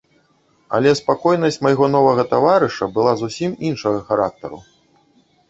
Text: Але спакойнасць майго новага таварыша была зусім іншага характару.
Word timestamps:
Але 0.77 0.93
спакойнасць 0.99 1.59
майго 1.65 1.89
новага 1.97 2.23
таварыша 2.33 2.89
была 2.97 3.13
зусім 3.21 3.51
іншага 3.71 3.99
характару. 4.11 4.57